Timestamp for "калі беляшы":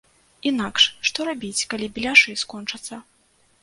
1.75-2.39